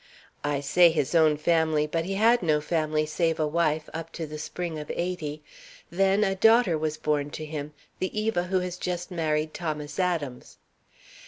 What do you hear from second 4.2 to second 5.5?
the spring of '80.